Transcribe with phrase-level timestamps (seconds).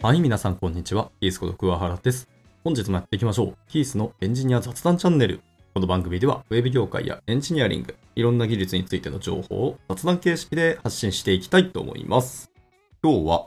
[0.00, 1.10] はい、皆さんこんにちは。
[1.20, 2.28] キースこと桑原です。
[2.62, 3.56] 本日もやっていきましょう。
[3.66, 5.40] キースのエンジニア雑談チャンネル。
[5.74, 12.52] この番組では、ウェブ業界やエンジニアリング、いろんな技術についての情報を雑談形式で発信していきたいと思います。
[13.02, 13.46] 今日は、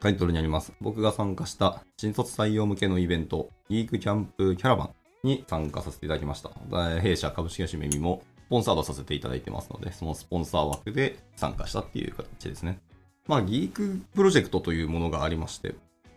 [0.00, 0.72] タイトルにあります。
[0.80, 4.90] 僕が参加した新卒採用向けのイベント、ギークキャンプキャラバン
[5.22, 6.50] に参加させていただきました。
[6.98, 12.80] 弊社株式会社メミもスポンサードさせていただいてますので、そのスポンサー枠で参加したっていう形ですね。
[13.28, 15.74] まあ、ギークプロジェクトというものがありまして、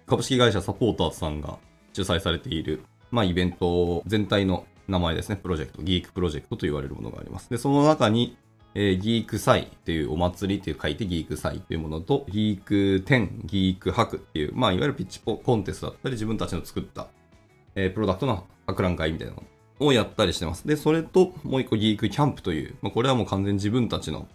[0.08, 1.60] 株式会社サポーターズさんが
[1.94, 7.50] 主催されている、まあ、イベント全体の名前ですね、プロジェクト、ギークプロジェクトと言われるものがあります。
[7.50, 8.38] で、その中に、
[8.74, 17.08] えーギーク祭というお祭りという書いてギーク祭というものと、ギーク10、ギーク博っていう、まあ、いわゆるピッチポコンテストだったり、自分たちの作った、
[17.76, 19.44] えープロダクトの博覧会みたいなの
[19.80, 20.66] をやったりしてます。
[20.66, 24.30] で、それと、もう一個ギークキャンプという、まあ、これはもう完全に自分たちの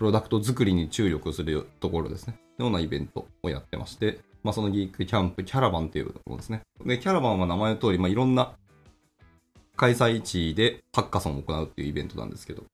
[0.00, 2.40] プロダクト作りに注力するところですね。
[2.58, 6.62] ようなイベントをやってまして、まあ、そのギークキャンプキャラバンというところですね。
[6.86, 8.54] で、キャラバンは名前の通り、まあ、いろんな
[9.76, 12.64] 開催地でハッカソンを行うっていうイベントなんですけど。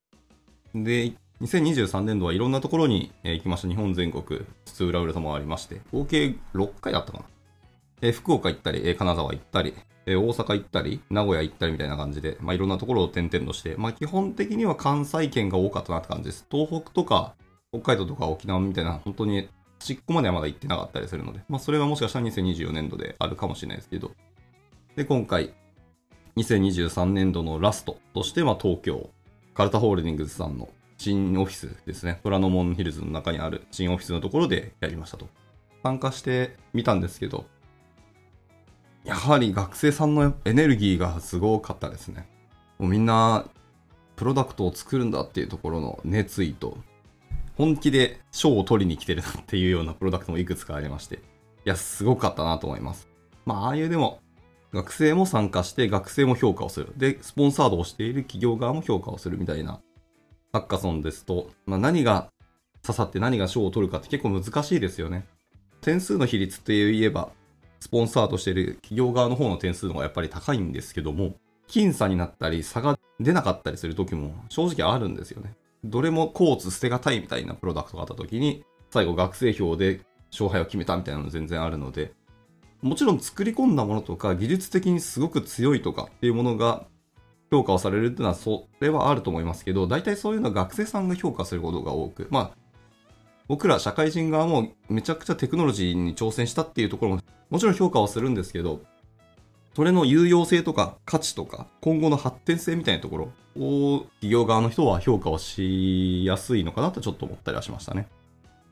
[0.72, 3.68] で、2023年度はいろんなところに行きました。
[3.68, 7.24] 日本全国、津々浦々ともありまして、合計6回だったかな。
[8.06, 9.74] え福岡行ったり、え金沢行ったり、
[10.06, 16.46] え大阪行ったり、名古屋行ったりみたいな感じで、まあ、いろんなところを転々として、まあ、基本的には関西圏が多かったなって感じです。
[16.50, 17.34] 東北とか、
[17.72, 19.48] 北海道とか沖縄みたいな、本当に
[19.80, 24.12] 端っこまではまだ行ってなかったりするので、まあ、それがもしかしたら2024年度であるかもしれないですけど、
[24.94, 25.52] で、今回、
[26.36, 29.10] 2023年度のラストとして、ま、東京、
[29.54, 30.68] カルタホールディングスさんの
[30.98, 35.28] 新オフィスですね、虎ノ門ヒルズの中にある新オフィスのところでやりましたと。
[35.82, 37.46] 参加してみたんですけど、
[39.06, 42.28] やはり学生さんのエネルギーがすごかったですね。
[42.78, 43.46] もうみんな、
[44.16, 46.76] プロダクトを作るんだっていうところの熱意と、
[47.54, 51.18] 本気で賞を取りに来てるなっていうようなプロダクトもいくつかありまして、い
[51.64, 53.08] や、すごかったなと思います。
[53.44, 54.18] まあ、ああいうでも、
[54.72, 56.92] 学生も参加して、学生も評価をする。
[56.96, 59.80] で、スポンサードをしている企業側も評価をするみたいな、
[60.52, 62.32] ハッカソンですと、まあ、何が
[62.82, 65.26] 刺さって何が賞を取るかって結構難しいですよね。
[65.80, 67.30] 点数の比率って言えば、
[67.86, 71.36] スポンサーとしている企業側の方の点数の方がやっぱり高いんですけども、
[71.68, 75.54] 僅差になったり差が出なかったりする時も正直あるんですよね。
[75.84, 80.00] どれもコーツ捨てがたいみたいなプロダクトがあった時に、最後学生票で
[80.32, 82.12] 勝敗を決めたみたいなの全然あるので、
[82.82, 86.86] もちろん作り込んだものとか技術的にすごく強いとかっていうものが
[87.52, 92.65] 評価をされるっていうのはそれはあると思いますけど、大体そういうのは学生さんが評価することが多く、まあ
[93.48, 98.80] 僕ら社会人側もめちゃくちゃテクノロジーに挑戦したっていうところももちろん評価はするんですけど、
[99.74, 108.08] それの有用性とか価値とか今後の発展性みたいなところを企業側の人は評価をしやすいのかなとちょっと思ったりはしましたね。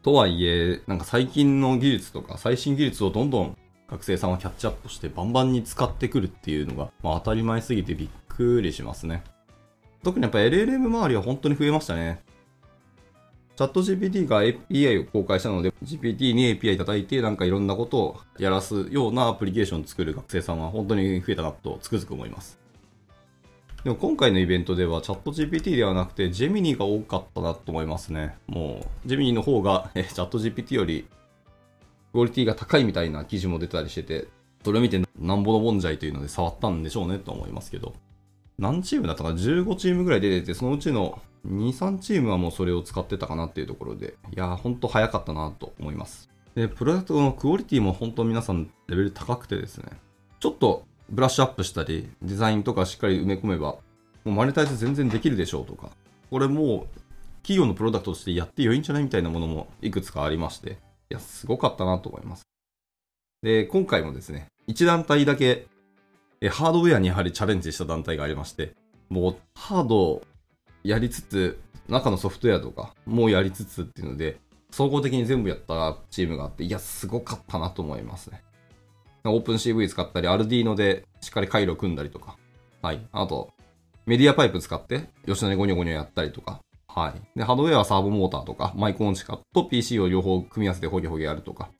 [0.02, 3.56] とはいえ、なんか最近の技術とか最新技術をどんどん
[3.88, 9.22] 学生さんはキャッチアップしてバンバンに使ってくるっていうのが、まあ、当たり前すぎてびっくりしますね。
[10.02, 12.22] 特にやっぱ LLM 周りは本当に増えましたね。
[13.56, 22.58] チャット GPT が API を公開したので、GPT に API 叩いて、なんかいろんなことをやらすようなアプリケーションを作る学生さんは本当に増えたなとつくづく思います。
[23.84, 28.36] でも今回のイベントではチャット GPT ではなくて、ジェミニが多かったなと思いますね。
[28.48, 31.06] もう、ジェミニの方がえチャット GPT より
[32.12, 34.26] クオリティが高いみたいな記事も出たりしてて、
[34.64, 37.94] それを見てなんぼのもんじゃいというので触ったんでしょうねと思いますけど。
[38.58, 46.30] 何チームだったか ?15 チームぐらい出てて、そのうちの2、3チームはもうそれを使ってたかなっていうところで、いやー、ほんと早かったなと思います。
[46.54, 49.86] で、プロダクトのクオリティも本当皆さんレベル高くてですね、
[50.40, 53.80] ちょっとブラッシュアップしたり、デザインとかしっかり埋め込めば、も
[54.26, 55.90] うマネタイズ全然できるでしょうとか、
[56.30, 57.00] これもう
[57.42, 60.74] 企業のプロダクトとしてやって良いんじゃないみたいなものもいくつかありまして、い
[61.10, 62.42] や、すごかったなと思います。
[63.42, 65.66] で、今回もですね、一団体だけ、
[66.44, 68.74] えハードウェアにやはりチャレンジした団体がありまして、
[69.08, 70.20] もうハード
[70.82, 71.58] やりつつ、
[71.88, 74.36] 中のソフトウェアとかもやりつつっていうので、
[74.70, 78.42] 総合的に全部やったチームがあって、いや、すごかったなと思いますね。
[79.24, 82.36] オープン CV 使ったり、アルディーノでしっかり回路組んだりとか、
[82.82, 83.00] はい。
[83.12, 83.54] あと、
[84.04, 87.38] メディアパイプ使って、吉野にゴニョゴニョやったりとか、はい。
[87.38, 91.70] で、ハードウェアはサーボモーターとか、マイコンチカと PC を両方組み合わせてホゲホゲやるとか、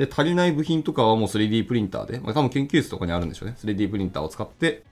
[0.00, 3.56] で、足りない部品とかはもう 3D プリンターで、まあ、多分研究室とかにあるんでしょうね。
[3.62, 4.82] 3D プリンターを使って、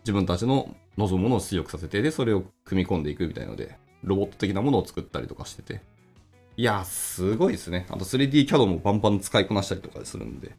[0.00, 5.80] 自分たちの望むものを出力させて、で、それを組み込んでいくみたいので、ロボット的なものを作ったりとかしてて。
[6.58, 7.86] いや、すごいですね。
[7.88, 10.48] あと 3D キャドもバンバン使いこなしたりとかするんで。
[10.48, 10.50] い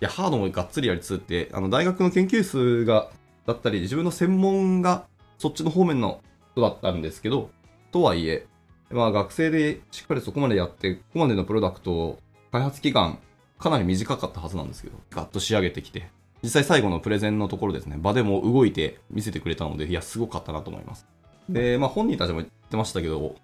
[0.00, 3.10] や、ハードもがっつりやりつつって、あの、大学の研究室が、
[3.44, 6.22] だったり、自分の専門がそっちの方面の
[6.52, 7.50] 人だったんですけど、
[7.92, 8.46] とはいえ、
[8.90, 12.18] まあ学生でしっかりそこまでやって、ここまでのプロダクトを
[12.52, 13.18] 開発期間
[13.60, 16.08] かなり短かったはずなんですけど、ガッと仕上げてきて、
[16.42, 21.06] 実際最後のプレゼンのところですね、場でも動いて見せてくれたので、いや、すごかったなと思います。
[21.48, 23.36] で、まあ本人たちも言ってましたけど、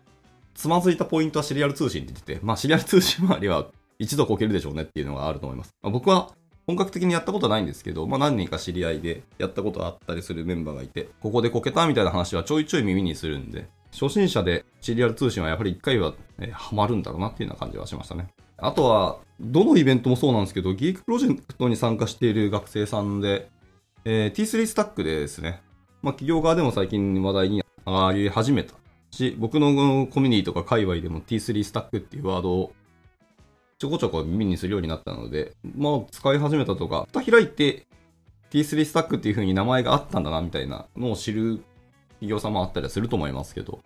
[0.55, 3.67] つまずいたポイントはシリアル通信って言ってて、まあシリアル通信周りは
[3.99, 5.75] 一度こけるでしょうねっていうのがあると思います。
[5.83, 6.31] まあ、僕は
[6.67, 18.29] 本格的にやったことはないんですけど、まあ何人か知り合いでやったことあったりするメンバーがいて、ここでこけたみたいな話はちょいちょい耳にするんで、初心者でシリアル通信はやはり一回は、えー、ハマるんだろうなっていうような感じはしましたね。
[18.59, 23.51] あとは、どのイベントもそうなんですけど、ギークプロジェクトに参加している学生さんで、
[24.05, 25.61] えー、T3 スタックでですね、
[26.03, 28.75] まあ企業側でも最近話題に上がり始めた
[29.11, 32.73] し、僕のコミュニティとか界隈でも T3 スタックっていうワードを
[33.79, 37.87] ちょこちょこ耳にするようになったので、まあ使い始めたとか、蓋開いて
[38.51, 41.63] T3 スタックっていう風に名前があったんだなみたいなのを知る
[42.15, 43.81] 企業さんもあったりはすると思いますけど、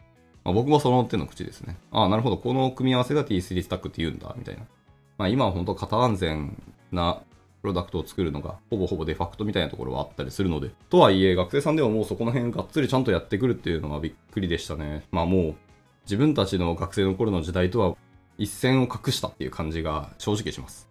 [0.44, 1.76] まあ、僕もその手の口ですね。
[1.90, 4.62] ああ、なるほど、この組み合わせが T3 スタックって言うんだ、みたいな。
[5.18, 6.56] まあ今は本当型安全
[6.92, 7.20] な
[7.60, 15.04] プロダクトを作るのがほぼほぼデファクトみたいなところはあったりするので、とはいえ学生さんでももうそこの辺がっつりちゃんとやってくるっていうのはびっくりでしたね。
[15.12, 15.54] まあもう
[16.04, 17.96] 自分たちの学生の頃の時代とは
[18.38, 20.89] 一線を画したっていう感じが正直します。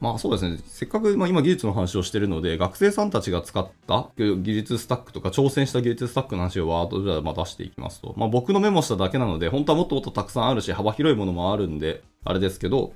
[0.00, 0.58] まあそうですね。
[0.66, 12.94] せっかく、まあ、今技術の話をしてるので、学生さんたちが使った技術スタックとか挑戦した技術スタックの話をワードでま出していきますと、まあ僕のメモしただけなので、本当はもっともっとたくさんあるし、幅広いものもあるんで、あれですけど、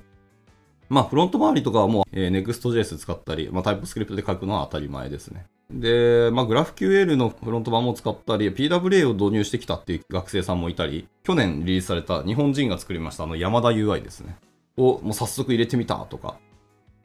[0.89, 5.45] まあフロント周りとかはもう、えー、Next.js 使ったり、まあタイプスクリプトで書くのは当たり前ですね。
[5.69, 14.37] で、まあ GraphQL のフロント版も使ったり、PWA を導入してきたっていう学生さんもいたり、去年リリースされた日本人が作りましたあの山田 UI ですね。
[14.77, 16.37] をもう早速入れてみたとか、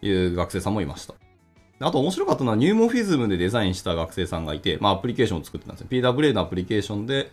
[0.02, 1.14] いう学生さんもいました。
[1.82, 5.88] あと面白かったのはニューモフィズムでデザインした学生さんがいて、まあアプリケーションを作ってたんですよ。
[5.90, 7.32] PWA のアプリケーションで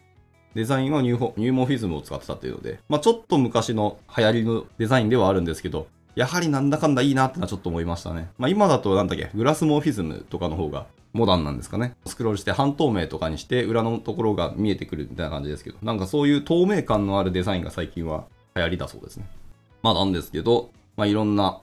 [0.55, 8.29] デザインはニューニューモフィズムを使ってたっていうので、まあちょっと昔の流行りのデザインではあるんですけど、やはりなんだかんだいいなってのはちょっと思いましたね。
[8.37, 11.95] まあ今だとなんだっけ、グラスモーフィズムとかの方がモダンなんですかね。
[12.05, 18.25] スクロールして半透明とかにして裏のところが見えてくるみたいな感じですけど、なんかそういう透明感のあるデザインが最近は
[18.55, 19.27] 流行りだそうですね。
[19.83, 21.59] まあなんですけど、まあいろんな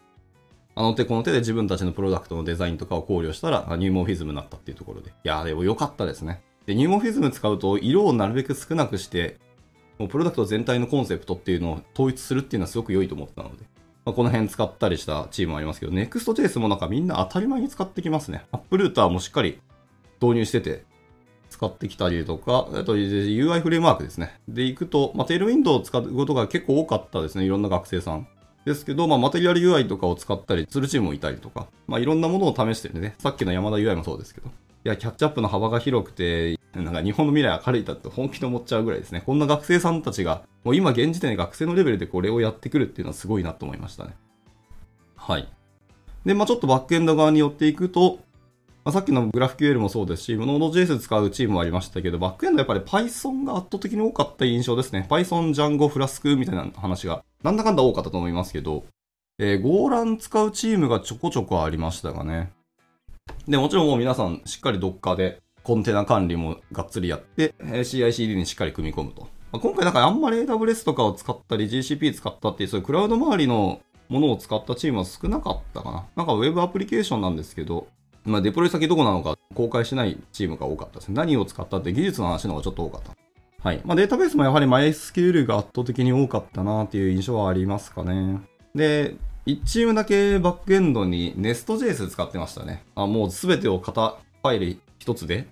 [0.77, 5.11] あの手この手で自分たちのプロダクトのデザインとかを考慮したら、ニューモーフィズムになったっていうところで。
[5.11, 6.43] いやーでも良かったですね。
[6.67, 9.39] で、ニューモーフィズム使うと、色をなるべく少なくして、
[9.99, 13.65] もうプロダクト全体のコンセプトっていうのを統一するっていうのはすごく良いと思ったので。
[14.05, 18.45] まあ、この辺使ったりしたチームありますけど、Next.js もなんかみんな当たり前に使ってきますね。
[18.53, 19.61] アップルーターもしっかり
[20.21, 20.85] 導入してて、
[21.49, 24.41] 使ってきたりとか、あと UI フレームワークですね。
[24.49, 27.45] で、行くと、まあ、テールウィンドウを使うことが結構多かったですね。
[27.45, 28.27] いろんな学生さん。
[28.65, 33.15] ですけど、まあ、マテリアル UI とかを使ったりするチームもいたりとか、まあ、いろんなものを試してるね。
[33.19, 34.49] さっきの山田 UI もそうですけど。
[34.49, 39.23] いや、キャッチアップの幅が広くて、なんか日本の未来明るいだって本気で思っちゃうぐらいですね。
[39.25, 44.15] こんな学生さんたちが、もう今現時点で学生のレベルでこれをやってくるっていうのはすごいなと思いましたね。
[45.17, 45.49] はい。
[46.25, 48.19] で、まあちょっとバックエンド側に寄っていくと、
[48.85, 55.07] まあ、さっきのグラフ QL もそうですし、Node.js 使うチームもありましたけど、バックエンドやっぱり Python が圧倒的に多かった印象ですね。
[55.09, 58.85] Python、Django、Flask みたいな話が、なんだかんだ多かったと思いますけど、
[59.39, 62.53] えー、ゴーラン使うチームがちょこちょこありましたがね。
[63.49, 69.23] で、もちろんもう皆さんしっかり Docker でコンテナ管理もがっつりやって、CICD にしっかり組み込むと。
[69.51, 73.81] まあ、今回なんかあんまり AWS とかを使ったり GCP 使ったっていうそういうクラウド周りの
[74.11, 76.07] ものを使ったチームは少なかったかな。
[76.17, 77.87] なんか Web アプリケーションなんですけど、
[78.25, 81.15] まあ、デプロイ先どこなのか公開しないチームが多かったですね。
[81.15, 83.15] 何を使ったって技術の話の方がちょっと多かった。
[83.69, 83.81] はい。
[83.85, 88.41] まあ、データベースもやはり MySQL が圧倒的に多かったなっていう印象はありますかね。
[88.75, 89.17] で、
[89.47, 92.83] 1チームだけバックエンドに Nest.js 使ってましたね。
[92.95, 95.47] あもうすべてを型ファイル一つで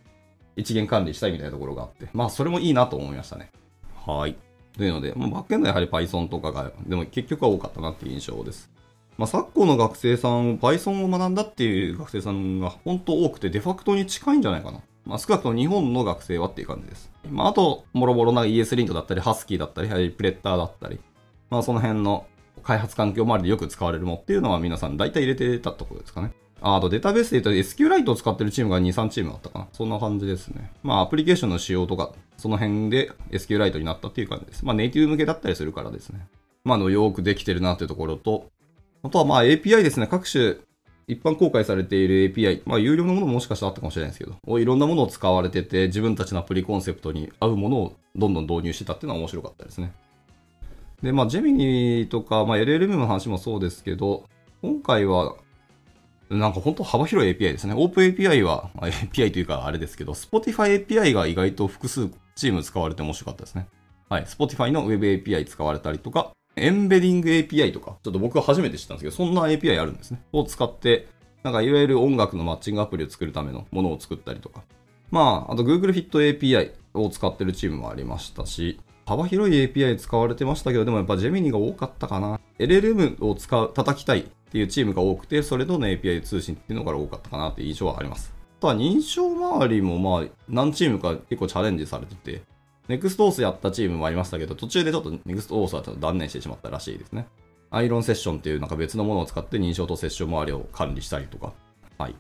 [0.57, 3.51] 一元管理したいみたいなところがあって、まあそれもいいなと思いましたね。
[4.07, 4.37] はい。
[4.77, 8.71] というので、まあ、バックエンドはやはり Python とかが、でも結局は多かったなっていう印象です。
[9.19, 14.81] まあ、昨今の学生さん、Python を学んだっていう学生さんが本当多くて、デファクトに近いんじゃないかな。
[15.05, 17.11] まあ、少なくとも日本の学生はっていう感じです。
[17.31, 21.01] まあ、あと、もろもろな ESLint だったり、Husky だったり、プレッターだったり、
[21.51, 22.27] まあ、その辺の
[22.63, 26.33] 開発環境周りでよく使われるものっていうのは皆さん大体入れてたところですかね。
[26.65, 29.69] あとデータベースで言うと SQLite を使ってるチームが2、3チームあったかな。
[29.73, 30.71] そんな感じですね。
[30.85, 34.65] まあアプリケーションの仕様とか、その辺で SQLite になったっていう感じです。
[34.65, 36.27] まあネイティブ向けだったりするからですね。
[36.65, 38.51] まあのよくできてるなっていうところと、
[39.03, 40.07] あとはまあ API ですね。
[40.07, 40.57] 各種
[41.09, 49.93] 一般公開されている API、まあ有料のものももしかしたらあったかもしれないですけど、いろんなものを使われてて、自分たちのアプリコンセプトに合うものをどんどん導入してたっていうのは面白かったですね。
[51.03, 54.25] で、まあ、ジェミニとか、まあ、LLM の話もそうですけど、
[54.63, 55.35] 今回は、
[56.31, 57.75] なんか本当幅広い API ですね。
[57.77, 63.67] オープン API は、まあ、API というかあれですけど、Spotify API が意外と複数チーム使われて面白かったですね。
[64.09, 64.25] はい。
[64.25, 70.23] Spotify の Web API 使われたりとか、エンベディング API とか、ちょっと僕は初めて知ったんですけど、そんな API あるんですね。
[70.33, 71.09] を使って、
[71.43, 74.63] なんかいわゆる音楽のマッチングアプリを作るためのものを作ったりとか。
[75.11, 82.41] まあ、あと Google Fit API を使ってるチームもありましたし、幅広い API 使われてましたけど、でもやっぱ Gemini が多かったかな。
[82.59, 88.33] LLM を使う、叩きたいっていうチームが多くて、それとの API 通信っていうのが多かったかなっていう印象はあります。
[88.59, 92.43] あとは認証周りもまあ、何チームか結構チャレンジされてて、
[92.89, 97.27] ネクストオースやったチームもありましたけど、途中でちょっとネクストオースはちょっと断念してしまったらしいですね。
[97.71, 101.53] アイロンセッションっていうなんか別のものを使って認証とセッション周りを管理したりとか。
[101.99, 102.15] はい。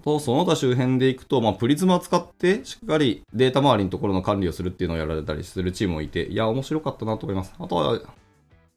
[0.00, 7.54] と、その他周辺でいくと、まあ、プリズムを使ってしっかりデータ周りのところの管理をするっていうのをやられたりするチームもいて、いや、面白かったなと思います。
[7.58, 8.00] あとは、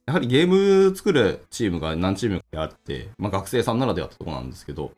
[0.05, 4.91] やはりゲーム作るチームが何チームかあって、まあ、学生さんならではってとこなんですけど、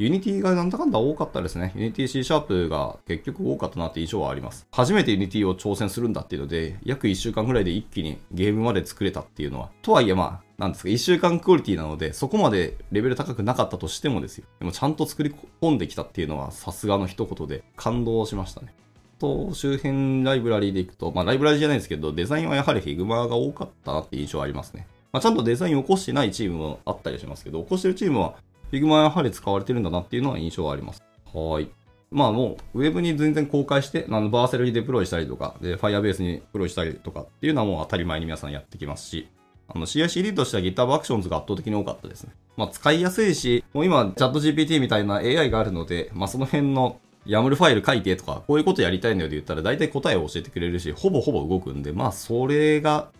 [0.00, 1.72] Unity がなんだかんだ多かったですね。
[1.74, 4.64] ユニティ C シャープが結局多かったなって印象はあります。
[4.70, 14.44] 初めて Unity を挑戦するんだっていうので、約1週間ぐらいで一気にゲームまで作れたっていうのは、とはいえまあ、なんですか、1週間クオリティなので、そこまでレベル高くなかったとしてもですよ。
[14.60, 18.72] でもちゃんと作り込んできたっていうのは、さすがの一言で感動しましたね。
[19.18, 24.86] と、周辺ライブラリーでいくと、まあライブラリーじゃないですけど、デザインはやはり Figma が多かったなって印象はありますね。
[25.10, 28.36] まあ、ちゃんとデザインを起こしてないチームもあったりしますけど、起こしてるチームは
[28.72, 31.02] Figma はやはり使われてるんだなっていうのは印象はあります。
[31.32, 31.70] はい。
[32.10, 39.28] まあもう、ウェブに全然公開して、あのバーセルにデプロイしたりとか、で、Firebase にプロイしたりとかっていうのはもう当たり前に皆さんやってきますし、
[39.68, 42.32] あの CICD としては GitHub Actions が圧倒的に多かったですね。
[42.56, 53.10] まあ使いやすいし、もう今、チャット GPT みたいな AI があるので、まあその辺の YAML ファイル書いてとか、こういうことやりたいのよで言ったら大体答えを教えてくれるし、ほぼほぼ動くんで、まあそれが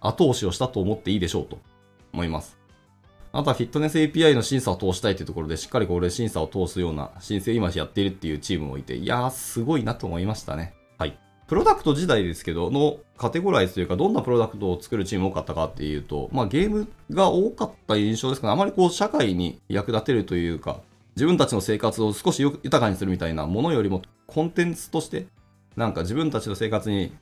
[0.00, 1.58] 後押しをしたと思っていいでしょうと
[2.12, 2.63] 思います。
[3.36, 10.72] あとはフィットネス API の審査を通したいというところで、しっかりこれ審査を通すような申請を今やっているっていうチームもいて、いやー、すごいなと思いましたね。
[10.98, 11.18] はい。
[11.48, 18.52] プロダクト時代ですけど、のカテゴライズというか、どんなプロダクトを作るチーム多かったかっていうと、まあゲームが多かった印象ですかね。
[18.52, 20.82] あまりこう社会に役立てるというか、
[21.16, 25.26] 自分たちの生活を少し豊かにするみたいなものよりも、コンテンツとして、
[25.74, 27.12] なんか自分たちの生活に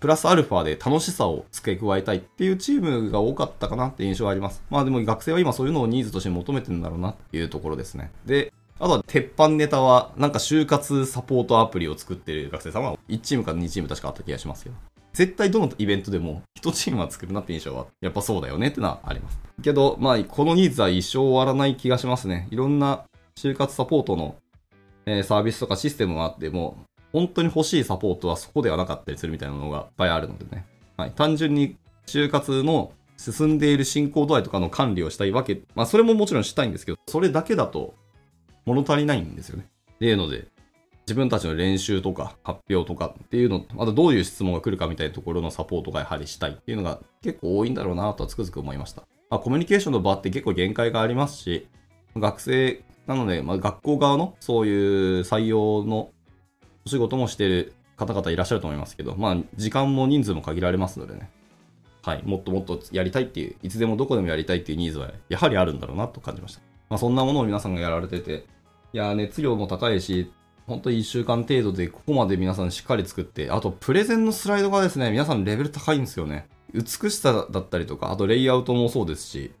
[0.00, 4.62] プラスアルファで楽しさを付け加えたいっていうチームが多かったかなって印象はあります。
[4.70, 8.10] まあでも学生は今そういうのをニーズとして求めてるんだろうなっていうところですね。
[8.24, 14.76] で、あとは鉄板ネタは、なんか就活サポートアプリを作ってる学生さんは1チームか2チーム確かあった気がしますけど。
[15.12, 19.38] 絶対どのイベントでも1チームは作るなって印象は、やっぱそうだよねってのはあります。
[19.62, 22.48] けど、まあ、このニーズは一生終わらない気がしますね。
[22.50, 23.04] いろんな
[23.36, 24.36] 就活サポートの、
[25.04, 30.66] えー、サービスとかシステムがあっても、本当に欲しいサポートはそこではなかったりするみたいなのがいっぱいあるのでね。
[30.96, 31.12] はい。
[31.12, 31.76] 単純に
[32.06, 37.94] 就活の進んでいる進行度合いとかの管理をしたいわけ、まあそれももちろんしたいんですけど、それだけだと
[38.64, 39.66] 物足りないんですよね。
[39.94, 40.46] っていうので、
[41.06, 49.02] 自分たちの練習とか発表とかっていうの、あとどういう質問が来るかみたいなところのサポートがやはりしたいっていうのが結構多いんだろうなとはつくづく思いました。
[49.28, 51.66] まあ、コミュニケーションの場って結構限界がありますし、
[52.16, 56.10] 学生なので、まあ、学校側のそういう採用の
[56.90, 61.30] お仕事もしてる方々いらっしゃると思いますけど、まあ、時間も人数も限られますのでね。
[62.02, 62.22] はい。
[62.24, 66.62] もっともっとやりたいっていう、いつでもどこでもやりたいっていうニーズは、やはりあるんだろうなと感じました。
[66.88, 68.46] まあ、そんなものを皆さんがやられてて、
[68.92, 70.32] いや、熱量も高いし、
[70.66, 76.48] 本当に1週間程度でここまで皆さんしっかり作って、あと、プレゼンのスライドがですね、皆さんレベル高いんですよね。
[76.74, 79.52] 美しさだったりとか、あとレイアウトもそうですし、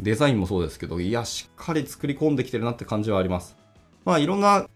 [0.00, 3.56] デザインもそうですけど、いや、しっかり作り込んできてるなって感じはあります。
[4.04, 4.66] まあ、いろんな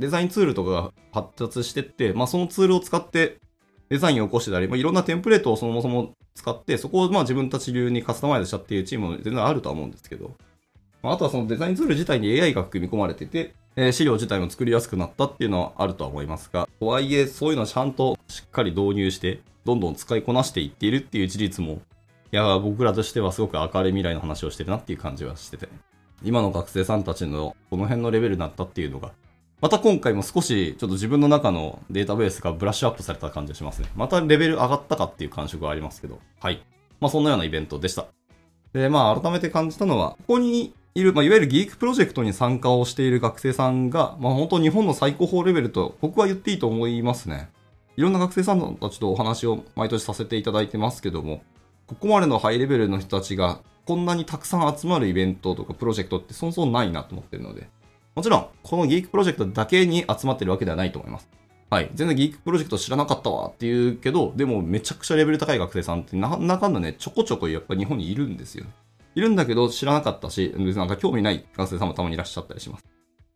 [0.00, 3.38] デザインツールとかが発達してって、まあ、そのツールを使って
[3.90, 10.32] デザインを起こしてたり、まあ、いろんなテンプレートをそもそも使って、そこをまあ自分たち流にカスタマイズしたっていうチームも全然あるとは思うんですけど、
[11.02, 21.80] まあ、あとはそのデザインツール自体に AI が組み込まれてて、えー、資料自体も作りやすくなったっていうのはあるとは思いますが、とはいえ、そういうのをちゃんとしっかり導入して、どんどん使いこなしていっているっていう事実も、
[22.32, 25.68] いや、僕らとしてはすごく明るい未来の話をしてるなっていう感じはしてて、
[26.22, 29.12] 今の学生さんたちのこの辺のレベルになったっていうのが、
[29.60, 33.88] また今回も少しちょっと自分の中のデータベースがブラッシュアップされた感じがしますね。
[33.94, 36.18] またレベル上がったかっていう感触はありますけど。
[36.40, 36.62] はい。
[36.98, 38.06] まあそんなようなイベントでした。
[38.72, 47.50] で、まあ改めて感じたのは、ここにいる、まあいわゆるギークプロジェクトに参加をしている学生さんが、まあ本当日本の最高峰レベルと僕は言っていいと思いますね。
[47.98, 51.42] いろんな学生さんたちとお話を毎年させていただいてますけども、
[51.86, 57.68] ここまでのハイレベルの人たちがこんなにたくさん集まるイベントとかプロジェクトってそもそもないなと思ってるので、
[58.14, 61.28] もちろん、このギークプロジェクトだけに集まってるわけではないと思います。
[61.70, 61.90] はい。
[61.94, 68.66] 全然ギークプロジェクト知らなかったわっていうけど、でもめちゃくちゃレベル高い学生さんってな、なかんだね、ちょこちょこやっぱ日本にいるんですよ。
[69.14, 72.84] いるんだけど知らなかったし、なんか興味ない学生さんもたまにいらっしゃったりします。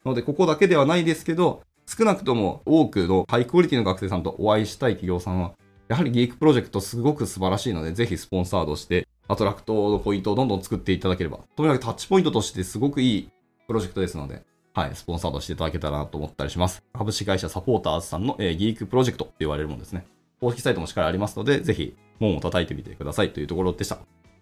[0.05, 5.53] なので、ここだけではないですけど、少なくとも多くのハイクオリティの学生さんとお会いしたい企業さんは、
[5.89, 13.29] やはりギークプロジェクトすごく素晴らしいので、ぜひスポンサードして、アトラクトのポイントをどんどん作っていただければ、とにかくタッチポイントとしてすごくいい
[13.67, 14.43] プロジェクトですので、
[14.75, 16.83] はい、スポンサードしていただけたらなと思ったりします。
[16.93, 20.05] 株式会社サポーターズさんの、えー、ギークプロジェクトと言われるものですね。
[20.41, 23.99] 公式サイトもしっかりありますので、ぜひ門を叩いてみてくださいというところでした。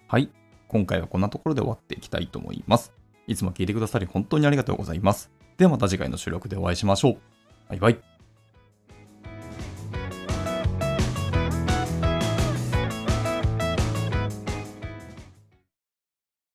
[0.09, 0.31] はい。
[0.69, 2.95] 今回はこんなところで終わっていきたいと思います。
[3.27, 5.31] いつも聞いてくださり本当にありがとうございます。
[5.59, 7.17] ではまた次回の収録でお会いしましょう。
[7.69, 8.22] バイバイ。